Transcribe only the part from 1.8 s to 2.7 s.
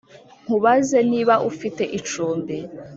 icumbi